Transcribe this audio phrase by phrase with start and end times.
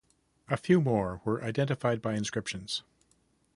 [0.49, 2.81] A few more were identified by inscriptions.